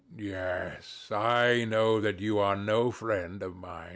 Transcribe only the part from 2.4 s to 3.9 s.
no friend of mine.